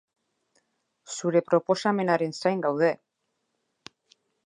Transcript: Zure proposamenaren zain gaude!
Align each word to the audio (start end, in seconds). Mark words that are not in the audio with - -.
Zure 1.17 1.43
proposamenaren 1.51 2.35
zain 2.41 2.67
gaude! 2.67 2.93